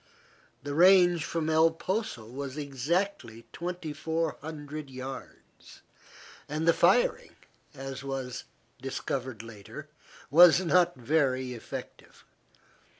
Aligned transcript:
The 0.63 0.73
range 0.73 1.23
from 1.25 1.47
El 1.47 1.69
Poso 1.69 2.25
was 2.25 2.57
exactly 2.57 3.45
2,400 3.53 4.89
yards, 4.89 5.83
and 6.49 6.67
the 6.67 6.73
firing, 6.73 7.35
as 7.75 8.03
was 8.03 8.45
discovered 8.81 9.43
later, 9.43 9.89
was 10.31 10.59
not 10.59 10.95
very 10.95 11.53
effective. 11.53 12.25